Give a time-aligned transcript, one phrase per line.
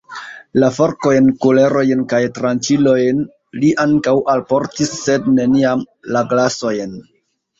[0.61, 3.21] La forkojn, kulerojn kaj tranĉilojn
[3.63, 6.97] li ankaŭ alportis, sed neniam la glasojn.